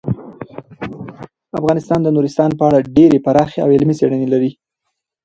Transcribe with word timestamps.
افغانستان 1.59 1.99
د 2.03 2.07
نورستان 2.15 2.49
په 2.59 2.63
اړه 2.69 2.85
ډیرې 2.97 3.19
پراخې 3.25 3.59
او 3.61 3.69
علمي 3.75 3.95
څېړنې 3.99 4.27
لري. 4.33 4.51